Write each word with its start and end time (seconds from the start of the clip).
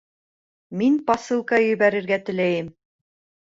Мин 0.81 0.97
посылка 1.09 1.61
ебәрергә 1.65 2.21
теләйем 2.31 2.75